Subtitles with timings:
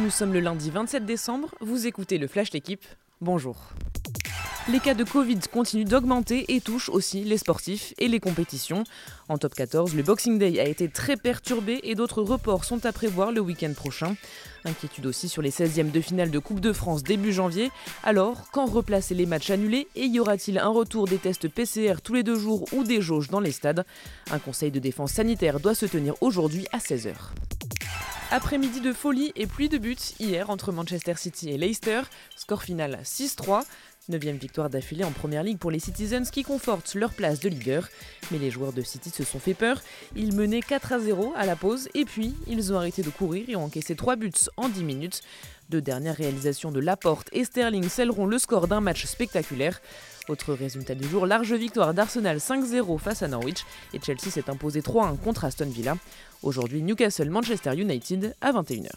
[0.00, 2.84] Nous sommes le lundi 27 décembre, vous écoutez le Flash L'équipe.
[3.20, 3.56] Bonjour.
[4.70, 8.84] Les cas de Covid continuent d'augmenter et touchent aussi les sportifs et les compétitions.
[9.28, 12.92] En top 14, le Boxing Day a été très perturbé et d'autres reports sont à
[12.92, 14.14] prévoir le week-end prochain.
[14.64, 17.72] Inquiétude aussi sur les 16e de finale de Coupe de France début janvier.
[18.04, 22.14] Alors, quand replacer les matchs annulés et y aura-t-il un retour des tests PCR tous
[22.14, 23.84] les deux jours ou des jauges dans les stades?
[24.30, 27.14] Un conseil de défense sanitaire doit se tenir aujourd'hui à 16h.
[28.30, 32.02] Après-midi de folie et pluie de buts hier entre Manchester City et Leicester.
[32.36, 33.64] Score final 6-3.
[34.10, 37.88] Neuvième victoire d'affilée en première ligue pour les Citizens qui confortent leur place de leader.
[38.30, 39.80] Mais les joueurs de City se sont fait peur.
[40.14, 43.48] Ils menaient 4 à 0 à la pause et puis ils ont arrêté de courir
[43.48, 45.22] et ont encaissé 3 buts en 10 minutes.
[45.70, 49.80] Deux dernières réalisations de Laporte et Sterling scelleront le score d'un match spectaculaire.
[50.28, 53.64] Autre résultat du jour, large victoire d'Arsenal 5-0 face à Norwich
[53.94, 55.96] et Chelsea s'est imposé 3-1 contre Aston Villa.
[56.42, 58.90] Aujourd'hui, Newcastle Manchester United à 21h.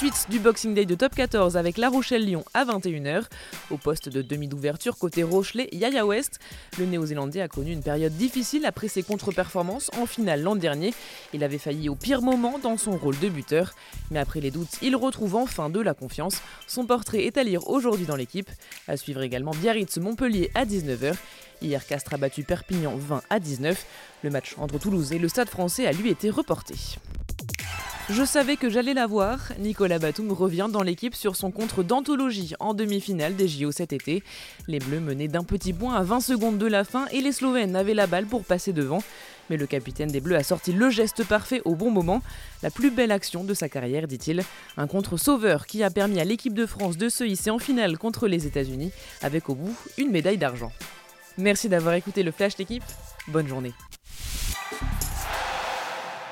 [0.00, 3.24] Suite du Boxing Day de Top 14 avec La Rochelle-Lyon à 21h.
[3.70, 6.38] Au poste de demi d'ouverture côté Rochelet, Yaya West.
[6.78, 10.94] Le Néo-Zélandais a connu une période difficile après ses contre-performances en finale l'an dernier.
[11.34, 13.74] Il avait failli au pire moment dans son rôle de buteur.
[14.10, 16.40] Mais après les doutes, il retrouve enfin de la confiance.
[16.66, 18.48] Son portrait est à lire aujourd'hui dans l'équipe.
[18.88, 21.14] À suivre également Biarritz-Montpellier à 19h.
[21.60, 23.84] Hier, Castres a battu Perpignan 20 à 19.
[24.24, 26.74] Le match entre Toulouse et le Stade français a lui été reporté.
[28.12, 29.38] Je savais que j'allais la voir.
[29.60, 34.24] Nicolas Batum revient dans l'équipe sur son contre d'anthologie en demi-finale des JO cet été.
[34.66, 37.76] Les Bleus menaient d'un petit point à 20 secondes de la fin et les Slovènes
[37.76, 39.00] avaient la balle pour passer devant.
[39.48, 42.20] Mais le capitaine des Bleus a sorti le geste parfait au bon moment.
[42.64, 44.42] La plus belle action de sa carrière, dit-il.
[44.76, 48.26] Un contre-sauveur qui a permis à l'équipe de France de se hisser en finale contre
[48.26, 48.90] les États-Unis,
[49.22, 50.72] avec au bout une médaille d'argent.
[51.38, 52.84] Merci d'avoir écouté le Flash d'équipe.
[53.28, 53.72] Bonne journée.